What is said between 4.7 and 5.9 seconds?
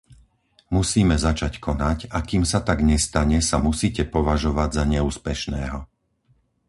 za neúspešného.